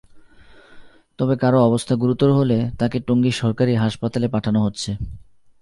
[1.19, 4.91] তবে কারও অবস্থা গুরুতর হলে তাঁকে টঙ্গী সরকারি হাসপাতালে পাঠানো হচ্ছে।